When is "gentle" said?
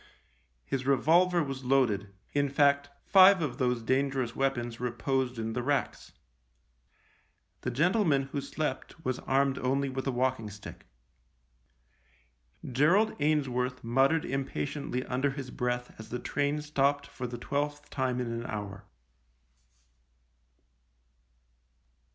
7.69-8.03